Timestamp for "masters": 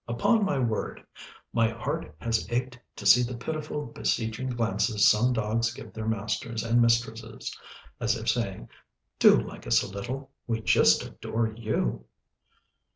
6.07-6.63